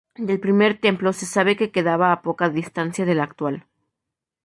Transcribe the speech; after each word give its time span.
Del 0.15 0.39
primer 0.39 0.79
templo 0.81 1.13
se 1.13 1.27
sabe 1.27 1.55
que 1.55 1.71
quedaba 1.71 2.11
a 2.11 2.23
poca 2.23 2.49
distancia 2.49 3.05
del 3.05 3.19
actual. 3.19 3.67